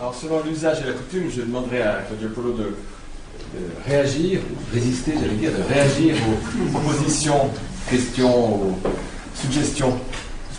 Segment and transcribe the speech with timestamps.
[0.00, 2.74] Alors, selon l'usage et la coutume, je demanderai à Claudio Polo de,
[3.86, 4.40] réagir,
[4.72, 7.48] résister, j'allais dire, de réagir aux propositions,
[7.88, 8.78] questions, aux
[9.36, 9.96] suggestions.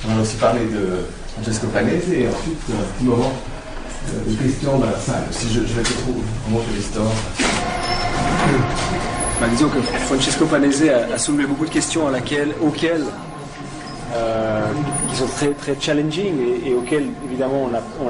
[0.08, 1.00] On a aussi parlé de
[1.34, 3.34] Francesco Panese et ensuite, un petit moment
[4.08, 5.26] euh, de questions dans la salle.
[5.32, 7.12] Si je, je vais trouver comment je l'histoire.
[9.42, 10.84] Bah, disons que Francesco Panese
[11.14, 13.04] a, soulevé beaucoup de questions à laquelle, auxquelles
[14.14, 14.64] euh,
[15.10, 18.10] qui sont très, très challenging et, auxquelles évidemment on a, on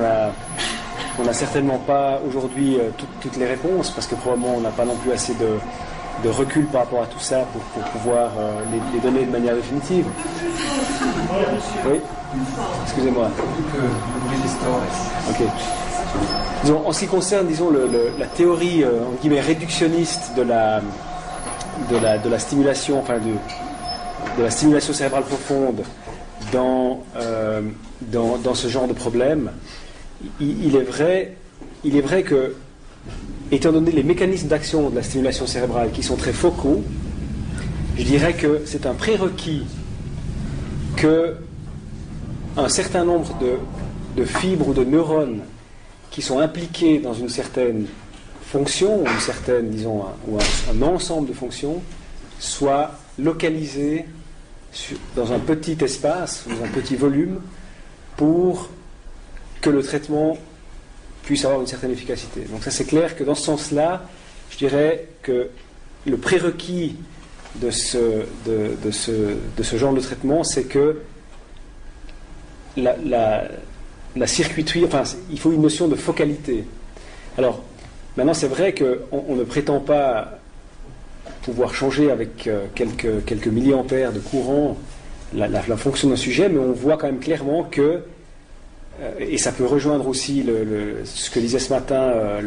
[1.23, 2.89] n'a certainement pas aujourd'hui euh,
[3.21, 5.57] toutes les réponses parce que probablement on n'a pas non plus assez de,
[6.29, 8.59] recul par rapport à tout ça pour, pouvoir euh,
[8.93, 10.05] les, donner de manière définitive.
[11.87, 11.99] Oui
[12.83, 13.29] Excusez-moi.
[15.29, 15.41] Ok.
[16.85, 17.71] en ce qui concerne, disons,
[18.17, 20.81] la théorie euh, guillemets, réductionniste de la,
[22.39, 25.83] stimulation, enfin de, la stimulation cérébrale profonde
[26.51, 26.99] dans,
[28.01, 29.51] dans, ce genre de problème,
[30.39, 31.35] il, est vrai,
[31.83, 32.55] il est vrai que,
[33.51, 36.83] étant donné les mécanismes d'action de la stimulation cérébrale qui sont très focaux,
[37.97, 39.63] je dirais que c'est un prérequis
[40.97, 41.35] que
[42.57, 43.37] un certain nombre
[44.15, 45.41] de, fibres ou de neurones
[46.09, 47.85] qui sont impliqués dans une certaine
[48.43, 51.81] fonction, ou une certaine, disons, ou un, ensemble de fonctions,
[52.39, 54.05] soient localisés
[55.15, 57.41] dans un petit espace, dans un petit volume,
[58.15, 58.69] pour
[59.65, 60.37] que le traitement
[61.23, 62.41] puisse avoir une certaine efficacité.
[62.41, 64.03] Donc ça c'est clair que dans ce sens-là,
[64.51, 65.49] je dirais que
[66.05, 66.97] le prérequis
[67.55, 69.11] de ce, de, ce,
[69.57, 71.01] de ce genre de traitement, c'est que
[72.77, 72.95] la,
[74.15, 76.65] la, circuiterie, enfin il faut une notion de focalité.
[77.35, 77.63] Alors
[78.17, 80.37] maintenant c'est vrai qu'on on ne prétend pas
[81.41, 84.77] pouvoir changer avec euh, quelques, quelques milliampères de courant
[85.33, 88.03] la, fonction d'un sujet, mais on voit quand même clairement que
[89.19, 90.45] et ça peut rejoindre aussi
[91.03, 92.41] ce que disait ce matin euh,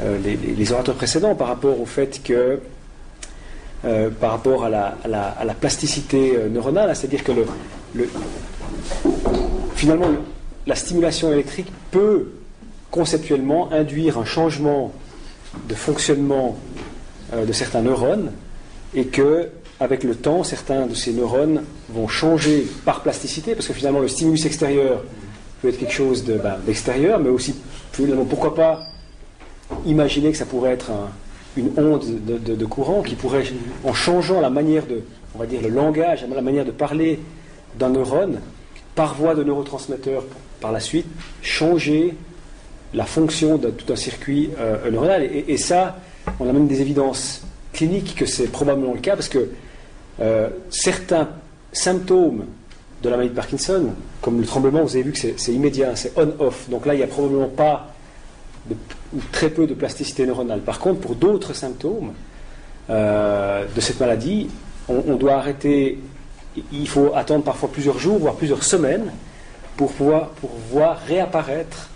[0.00, 2.60] euh, les, orateurs précédents par rapport au fait que,
[4.20, 7.32] par rapport à la, plasticité neuronale, c'est-à-dire que
[9.74, 10.08] finalement
[10.66, 12.28] la stimulation électrique peut
[12.90, 14.92] conceptuellement induire un changement
[15.68, 16.58] de fonctionnement
[17.34, 18.32] de certains neurones
[18.94, 19.48] et que
[19.80, 24.08] avec le temps, certains de ces neurones vont changer par plasticité, parce que finalement le
[24.08, 25.04] stimulus extérieur
[25.62, 27.54] peut être quelque chose ben, d'extérieur, mais aussi
[27.92, 28.80] finalement pourquoi pas
[29.86, 30.90] imaginer que ça pourrait être
[31.56, 33.44] une onde de, courant qui pourrait,
[33.84, 35.02] en changeant la manière de,
[35.34, 37.20] on va dire le langage, la manière de parler
[37.78, 38.40] d'un neurone,
[38.94, 40.24] par voie de neurotransmetteur
[40.60, 41.06] par la suite,
[41.42, 42.14] changer
[42.94, 45.22] la fonction de tout un circuit euh, neuronal.
[45.22, 45.98] Et, et, ça,
[46.40, 47.42] on a même des évidences
[47.72, 49.50] cliniques que c'est probablement le cas, parce que
[50.20, 51.28] euh, certains
[51.72, 52.46] symptômes
[53.02, 53.90] de la maladie de Parkinson,
[54.20, 56.68] comme le tremblement, vous avez vu que c'est immédiat, c'est on-off.
[56.68, 57.94] Donc là, il n'y a probablement pas
[59.14, 60.60] ou très peu de plasticité neuronale.
[60.60, 62.12] Par contre, pour d'autres symptômes
[62.90, 64.48] euh, de cette maladie,
[64.88, 65.98] on, doit arrêter,
[66.72, 69.12] il faut attendre parfois plusieurs jours, voire plusieurs semaines,
[69.76, 70.30] pour, pouvoir,
[70.70, 71.88] voir réapparaître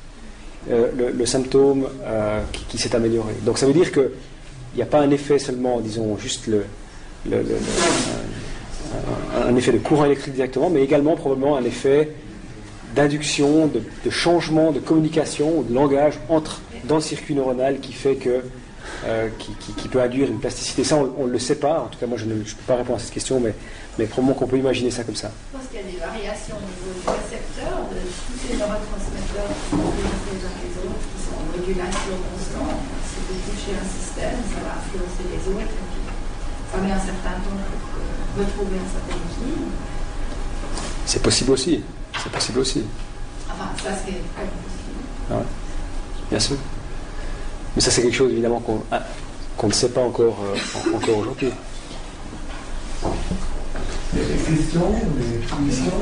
[0.70, 1.88] euh, le, symptôme
[2.68, 3.34] qui, s'est amélioré.
[3.44, 3.90] Donc ça veut dire
[4.72, 6.64] qu'il n'y a pas un effet seulement, disons, juste le,
[9.46, 12.12] un effet de courant électrique directement, mais également probablement un effet
[12.94, 18.16] d'induction, de, changement de communication ou de langage entre, dans le circuit neuronal qui fait
[18.16, 18.42] que
[19.04, 20.84] euh, qui, peut induire une plasticité.
[20.84, 21.80] Ça, on ne le sait pas.
[21.80, 23.54] En tout cas, moi, je ne peux pas répondre à cette question, mais,
[23.98, 25.30] mais probablement qu'on peut imaginer ça comme ça.
[25.52, 29.52] Je pense qu'il y a des variations au niveau du récepteur, de tous ces neurotransmetteurs
[29.52, 32.80] qui sont les uns les autres, qui sont en régulation constante.
[33.04, 35.76] Si vous touchez un système, ça va influencer les autres
[36.72, 37.58] ça met un certain temps
[38.34, 39.72] pour retrouver un certain équilibre.
[41.04, 41.84] C'est possible aussi.
[42.22, 42.84] C'est possible aussi.
[43.50, 45.02] Enfin, ça c'est possible.
[45.30, 45.42] Ah
[46.30, 46.56] Bien sûr.
[47.74, 49.02] Mais ça c'est quelque chose évidemment qu'on ah,
[49.62, 51.50] ne sait pas encore, euh, encore aujourd'hui.
[54.12, 55.92] Des questions, des questions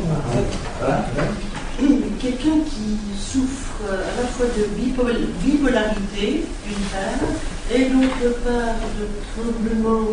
[2.21, 7.29] Quelqu'un qui souffre à la fois de bipolarité, d'une part,
[7.73, 10.09] et d'autre part de tremblements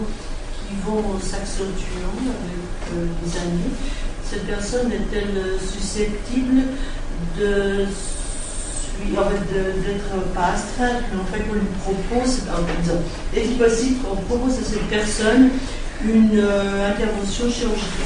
[0.56, 3.74] qui vont s'accentuant avec euh, les années,
[4.30, 6.64] cette personne est-elle susceptible
[7.38, 7.86] de
[9.06, 12.42] d'être pas astreinte, mais en fait qu'on lui propose,
[13.36, 15.50] est-il possible qu'on propose à cette personne
[16.06, 18.06] une euh, intervention chirurgicale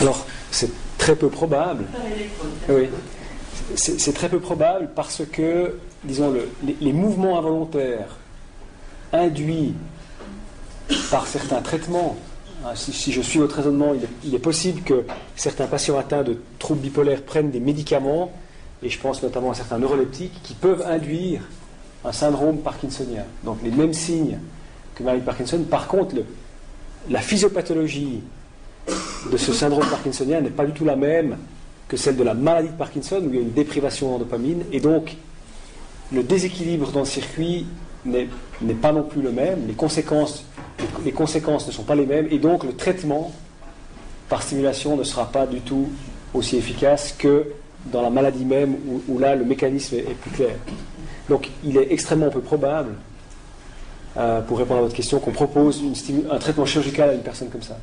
[0.00, 1.84] Alors, c'est très peu probable.
[2.68, 2.88] Oui.
[3.76, 6.48] C'est très peu probable parce que, disons, le,
[6.80, 8.18] les, mouvements involontaires
[9.12, 9.74] induits
[11.10, 12.16] par certains traitements.
[12.64, 15.04] Hein, si, je suis votre raisonnement, il est, possible que
[15.34, 18.30] certains patients atteints de troubles bipolaires prennent des médicaments
[18.84, 21.40] et je pense notamment à certains neuroleptiques, qui peuvent induire
[22.04, 23.24] un syndrome parkinsonien.
[23.42, 24.38] Donc les mêmes signes
[24.94, 25.64] que de Parkinson.
[25.68, 26.14] Par contre,
[27.10, 28.20] la physiopathologie
[29.30, 31.38] de ce syndrome parkinsonien n'est pas du tout la même
[31.88, 34.62] que celle de la maladie de Parkinson, où il y a une déprivation en dopamine,
[34.72, 35.16] et donc
[36.12, 37.66] le déséquilibre dans le circuit
[38.04, 38.28] n'est
[38.80, 40.44] pas non plus le même, les conséquences,
[41.04, 43.32] les conséquences ne sont pas les mêmes, et donc le traitement
[44.28, 45.88] par stimulation ne sera pas du tout
[46.32, 47.46] aussi efficace que
[47.86, 48.76] dans la maladie même,
[49.08, 50.54] où, là le mécanisme est, plus clair.
[51.28, 52.94] Donc il est extrêmement peu probable,
[54.16, 55.82] euh, pour répondre à votre question, qu'on propose
[56.30, 57.76] un traitement chirurgical à une personne comme ça.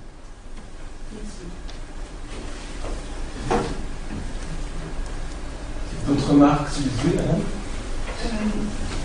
[6.07, 7.23] D'autres remarques, s'il vous plaît,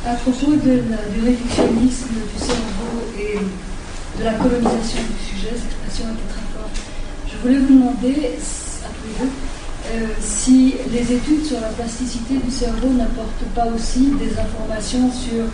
[0.06, 3.38] à propos de du réductionnisme du cerveau et
[4.19, 6.81] de la colonisation du sujet, cette expression était très forte.
[7.26, 8.10] Je voulais vous demander,
[8.84, 9.32] à tous les deux,
[9.94, 15.44] euh, si les études sur la plasticité du cerveau n'apportent pas aussi des informations sur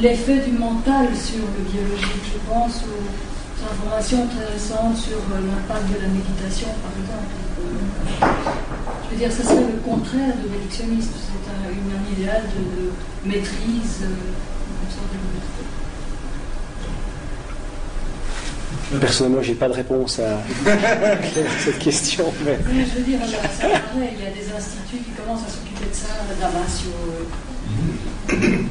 [0.00, 2.30] l'effet du mental sur le biologique.
[2.32, 7.34] Je pense aux informations intéressantes sur euh, l'impact de la méditation, par exemple.
[9.04, 11.10] Je veux dire, ça serait le contraire du réductionnisme.
[11.18, 15.79] C'est un, idéal de, maîtrise, euh, une sorte de
[18.98, 20.42] Personnellement, j'ai pas de réponse à
[21.64, 22.32] cette question.
[22.44, 22.58] Mais...
[22.66, 23.20] je veux dire,
[23.58, 26.08] ça paraît, il y a des instituts qui commencent à s'occuper de ça
[26.40, 26.90] là-bas sur.
[28.34, 28.66] Euh,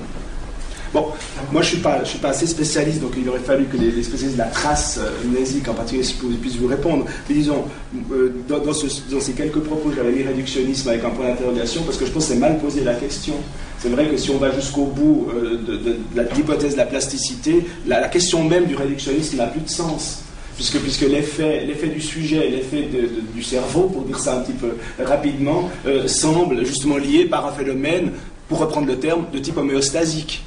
[0.93, 1.05] Bon,
[1.51, 3.77] moi je ne suis, pas, je suis pas assez spécialiste, donc il aurait fallu que
[3.77, 6.03] les, spécialistes de la trace euh, nésique en particulier
[6.41, 7.05] puissent vous répondre.
[7.27, 7.65] Mais disons,
[8.11, 12.11] euh, dans, ces quelques propos, j'avais mis réductionnisme avec un point d'interrogation parce que je
[12.11, 13.35] pense que c'est mal posé la question.
[13.81, 15.97] C'est vrai que si on va jusqu'au bout euh, de,
[16.35, 20.23] l'hypothèse de la plasticité, la, question même du réductionnisme n'a plus de sens
[20.55, 22.89] puisque, puisque l'effet, l'effet du sujet, l'effet
[23.33, 25.69] du cerveau, pour dire ça un petit peu rapidement,
[26.05, 28.11] semble justement lié par un phénomène,
[28.49, 30.43] pour reprendre le terme, de type homéostasique.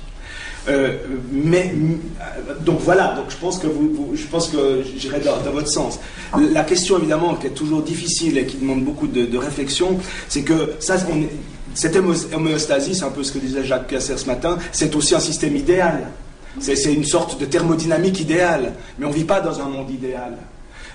[0.68, 0.96] Euh,
[1.32, 1.74] mais
[2.60, 5.98] donc voilà, donc je pense que vous, je pense que j'irai dans, votre sens.
[6.38, 9.98] La question évidemment qui est toujours difficile et qui demande beaucoup de, réflexion,
[10.28, 10.96] c'est que ça,
[11.74, 15.20] cette homéostasie, c'est un peu ce que disait Jacques Casser ce matin, c'est aussi un
[15.20, 16.08] système idéal.
[16.60, 20.36] C'est une sorte de thermodynamique idéale, mais on ne vit pas dans un monde idéal.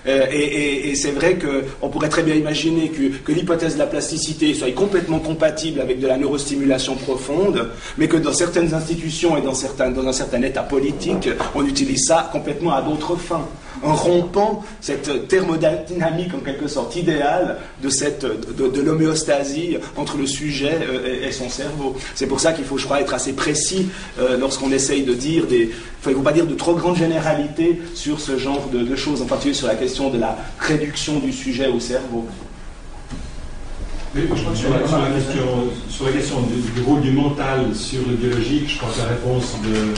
[0.06, 4.70] Euh, et, c'est vrai qu'on pourrait très bien imaginer que, l'hypothèse de la plasticité soit
[4.70, 9.52] complètement compatible avec de la neurostimulation profonde, mais que dans certaines institutions et dans,
[9.90, 13.48] dans un certain état politique, on utilise ça complètement à d'autres fins
[13.82, 20.78] en rompant cette thermodynamique en quelque sorte idéale de, cette, de, l'homéostasie entre le sujet
[20.82, 21.96] euh, et, son cerveau.
[22.14, 23.88] C'est pour ça qu'il faut, je crois, être assez précis
[24.18, 25.70] euh, lorsqu'on essaye de dire des...
[26.06, 29.26] il ne faut pas dire de trop grandes généralités sur ce genre de, choses, en
[29.26, 32.26] particulier sur la question de la réduction du sujet au cerveau.
[34.14, 34.78] sur, la,
[35.10, 35.44] question,
[35.88, 39.56] sur la question du, rôle du mental sur le biologique, je crois que la réponse
[39.62, 39.94] de,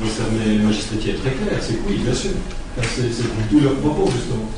[0.00, 1.58] de Magistrati est très claire.
[1.60, 2.30] C'est oui, bien sûr.
[2.82, 4.50] C'est tout leur propos, justement.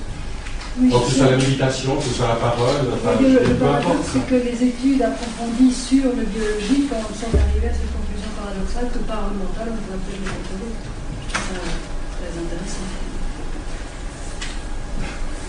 [0.79, 4.13] Oui, que ce soit la méditation, que ce soit la parole, enfin, le, le paradoxe,
[4.13, 9.01] c'est que les études approfondies sur le biologique sont arrivées à cette conclusion paradoxale que
[9.09, 10.61] par le mental, on peut appeler le mental.
[10.69, 11.65] Je trouve ça
[12.13, 12.89] très intéressant.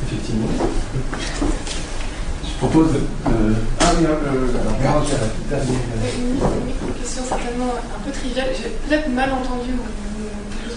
[0.08, 0.48] Effectivement.
[2.48, 2.96] Je propose.
[2.96, 4.48] Euh, ah oui, euh,
[4.80, 5.04] alors,
[6.88, 8.50] Une question certainement un peu triviale.
[8.56, 9.72] J'ai peut-être mal entendu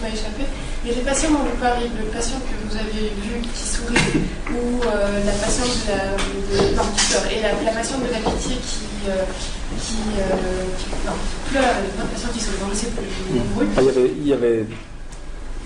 [0.01, 0.45] m'a échappé.
[0.85, 4.81] Mais les patients dont vous parlez, le patient que vous avez vu qui sourit, ou
[4.85, 6.83] euh, la patiente de la, de, non,
[7.31, 9.25] et la, la, patiente de la pitié qui, euh,
[9.79, 13.67] qui, euh, qui, non, qui pleure, la patiente qui sourit, je sais plus.
[13.77, 14.65] Ah, il y avait, il y avait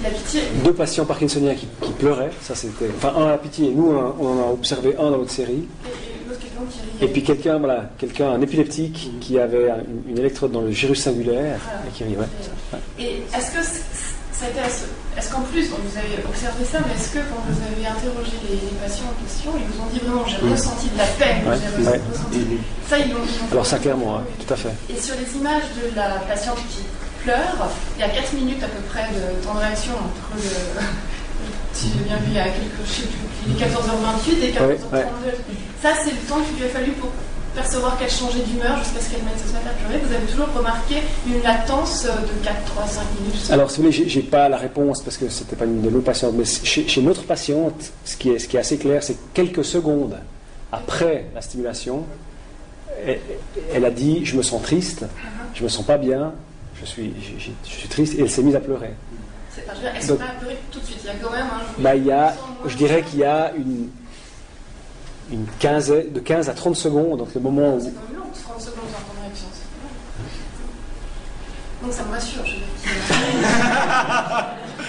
[0.03, 0.43] la pitié.
[0.65, 3.93] deux patients parkinsoniens qui, qui, pleuraient, ça c'était, enfin un à la pitié, et nous
[4.19, 5.69] on en a observé un dans notre série.
[7.01, 10.71] Et, et, puis quelqu'un, voilà, quelqu'un, un épileptique qui avait une, une, électrode dans le
[10.71, 11.81] gyrus singulaire voilà.
[11.87, 12.17] et qui riait.
[12.17, 12.79] Ouais.
[12.99, 13.59] Et est-ce que
[14.43, 18.75] est-ce qu'en plus, vous avez observé ça, mais est-ce que quand vous avez interrogé les,
[18.83, 22.59] patients en question, ils vous ont dit vraiment j'ai ressenti de la peine, j'ai ressenti...
[22.89, 23.39] Ça, ils l'ont dit.
[23.53, 24.75] Alors ça, clairement, tout à fait.
[24.91, 26.83] Et sur les images de la patiente qui
[27.23, 30.43] pleure, il y a 4 minutes à peu près de temps de réaction entre le...
[31.73, 34.53] si j'ai bien vu, il y a quelques, je sais plus, il est 14h28 et
[34.53, 35.07] 14h32.
[35.81, 37.11] Ça, c'est le temps qu'il lui a fallu pour
[37.55, 40.03] percevoir qu'elle changeait d'humeur jusqu'à ce qu'elle mette se mettre à pleurer.
[40.05, 40.97] Vous avez toujours remarqué
[41.27, 45.03] une latence de 4, 3, 5 minutes Alors, si vous voulez, j'ai pas la réponse
[45.03, 48.31] parce que c'était pas une de nos patientes, mais chez, chez, notre patiente, ce qui
[48.31, 50.17] est, ce qui est assez clair, c'est quelques secondes
[50.73, 52.05] après la stimulation,
[53.73, 55.05] elle, a dit Je me sens triste,
[55.55, 56.33] je me sens pas bien,
[56.81, 58.91] je suis, je, je suis triste, et elle s'est mise à pleurer.
[59.57, 61.83] Elle s'est pas à pleurer tout de suite, il y a quand même un.
[61.83, 62.35] Bah, il y a,
[62.67, 63.89] je dirais qu'il y a une
[65.33, 67.81] une 15, de 15 à 30 secondes, donc le moment où.
[67.81, 69.47] C'est pas long, 30 secondes en de réaction.
[69.53, 69.91] c'est long.
[71.83, 72.65] Donc ça me rassure, je veux dire.
[73.37, 73.43] Il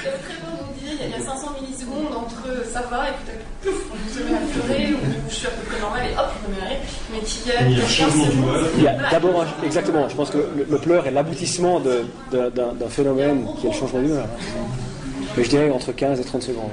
[0.06, 3.14] y a très bon, vous disiez, il y a 500 millisecondes entre ça va et
[3.14, 4.98] puis tout à coup, pouf, je me mets à pleurer ou
[5.30, 6.78] je suis à peu près normal et hop, je me mets à rire.
[7.12, 7.62] Mais qu'il y a.
[7.64, 8.68] Il y a un 15 changement secondes, d'humeur.
[8.78, 12.50] Il y a d'abord, exactement, je pense que le, le pleur est l'aboutissement de- de-
[12.50, 14.28] d'un d'un phénomène qui est le changement d'humeur.
[15.38, 16.70] Mais je dirais entre 15 et 30 secondes.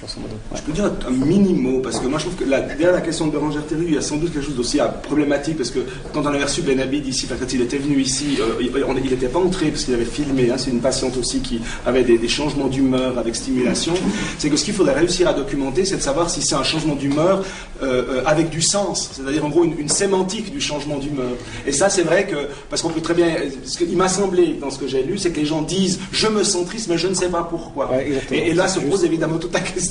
[0.00, 0.34] Grosso modo.
[0.50, 0.58] Ouais.
[0.58, 3.00] Je peux dire un mini mot, parce que moi je trouve que la, derrière la
[3.00, 5.70] question de Bérangère Théru, il y a sans doute quelque chose d'aussi ah, problématique, parce
[5.70, 5.80] que
[6.12, 9.10] quand on avait reçu Ben Abid ici, enfin, quand il était venu ici, euh, il-
[9.10, 12.18] n'était pas entré, parce qu'il avait filmé, hein, c'est une patiente aussi qui avait des,
[12.18, 13.94] des changements d'humeur avec stimulation,
[14.38, 16.94] c'est que ce qu'il faudrait réussir à documenter, c'est de savoir si c'est un changement
[16.94, 17.42] d'humeur
[17.82, 21.30] euh, euh, avec du sens, c'est-à-dire en gros une, une sémantique du changement d'humeur.
[21.66, 22.36] Et ça c'est vrai que,
[22.70, 23.28] parce qu'on peut très bien,
[23.64, 26.26] ce qu'il m'a semblé dans ce que j'ai lu, c'est que les gens disent je
[26.28, 27.90] me sens triste, mais je ne sais pas pourquoi.
[27.90, 29.87] Ouais, et, et là se pose évidemment toute la question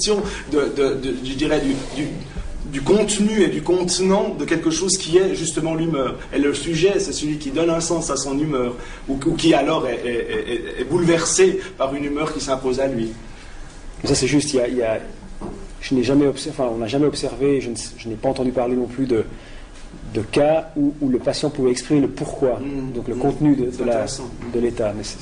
[0.51, 2.09] de, de- de- je dirais, du, du-
[2.71, 6.15] du contenu et du contenant de quelque chose qui est justement l'humeur.
[6.33, 8.75] Et le sujet, c'est celui qui donne un sens à son humeur,
[9.07, 12.87] ou, ou qui alors est, est- est- est bouleversé par une humeur qui s'impose à
[12.87, 13.09] lui.
[14.03, 14.99] Mais ça, c'est juste, il y a, il y a-
[15.81, 18.51] je n'ai jamais observé, enfin, on n'a jamais observé, je ne- je n'ai pas entendu
[18.51, 19.23] parler non plus de,
[20.13, 22.91] de cas où, où le patient pouvait exprimer le pourquoi, Mm.
[22.93, 23.19] donc le Mm.
[23.19, 23.65] contenu de,
[24.53, 24.93] de l'état.
[24.97, 25.17] Mais c'est,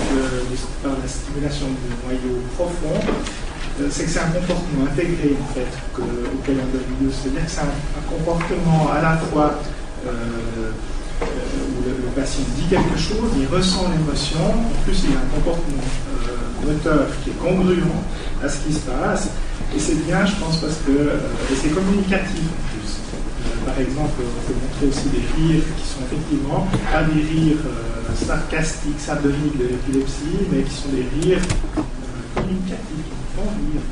[0.00, 2.98] de, de, par la stimulation du noyau profond,
[3.80, 7.10] euh, c'est que c'est un comportement intégré en fait que- auquel on donne lieu.
[7.10, 7.72] C'est-à-dire que c'est un,
[8.08, 9.58] comportement à la fois
[10.06, 15.20] euh, euh, où le, patient dit quelque chose, il ressent l'émotion, en plus il a
[15.20, 15.82] un comportement
[16.28, 17.82] euh, moteur qui est congruent
[18.44, 19.28] à ce qui se passe,
[19.74, 21.16] et c'est bien, je pense, parce que euh,
[21.60, 22.90] c'est communicatif en plus.
[23.64, 28.14] Par exemple, on peut montrer aussi des rires qui sont effectivement pas des rires euh,
[28.14, 31.38] sarcastiques, sardoniques de l'épilepsie, mais qui sont des rires
[31.78, 31.80] euh,
[32.34, 33.82] communicatifs, qui font rire.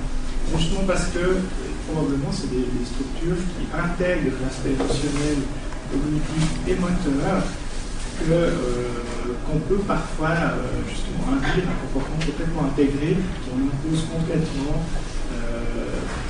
[0.58, 1.38] Justement parce que euh,
[1.86, 5.38] probablement c'est des, structures qui intègrent l'aspect émotionnel,
[5.90, 7.42] cognitif et moteur
[9.46, 13.16] qu'on peut parfois justement induire un comportement complètement intégré
[13.48, 14.84] qu'on impose complètement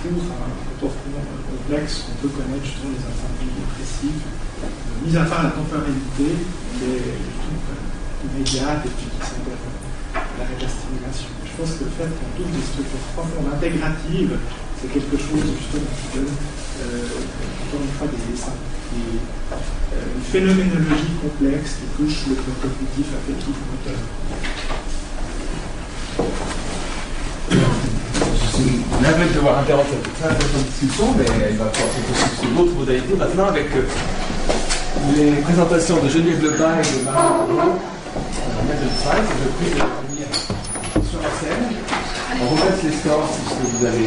[0.06, 5.24] euh, pour un comportement complexe qu'on peut connaître justement des incendies dépressifs, euh, mis à
[5.28, 11.28] part la temporalité qui est euh, immédiate et puis qui à de la stimulation.
[11.44, 14.34] Je pense que le fait qu'on touche des structures profondes, intégratives,
[14.80, 17.04] c'est quelque chose justement qui donne euh,
[17.68, 19.20] encore une fois des, des, des-
[19.52, 24.00] euh, une phénoménologie complexe qui touche le plan cognitif, affectif, moteur.
[29.00, 32.50] Suis navré de devoir interrompre cette très intéressante discussion, mais il va falloir se sur
[32.50, 33.14] d'autres modalités.
[33.16, 33.88] Maintenant, avec euh,
[35.16, 37.16] les présentations de Geneviève Lebas et de Marie
[39.40, 40.28] je prie de venir
[41.08, 41.64] sur la scène.
[42.42, 44.04] On repasse les scores, puisque vous avez